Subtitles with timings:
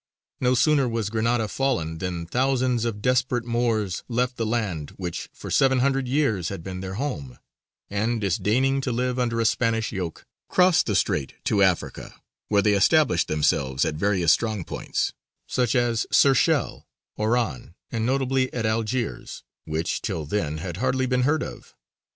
[0.39, 5.51] No sooner was Granada fallen than thousands of desperate Moors left the land which for
[5.51, 7.37] seven hundred years had been their home,
[7.87, 12.15] and, disdaining to live under a Spanish yoke, crossed the strait to Africa,
[12.47, 15.13] where they established themselves at various strong points,
[15.47, 16.85] such as Shershēl,
[17.19, 21.75] Oran, and notably at Algiers, which till then had hardly been heard of.